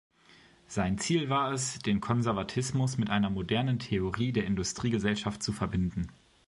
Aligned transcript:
Sein 0.65 0.97
Ziel 0.97 1.29
war 1.29 1.51
es, 1.51 1.77
den 1.77 2.01
Konservatismus 2.01 2.97
mit 2.97 3.11
einer 3.11 3.29
„modernen“ 3.29 3.77
Theorie 3.77 4.31
der 4.31 4.45
Industriegesellschaft 4.47 5.43
zu 5.43 5.53
verbinden. 5.53 6.07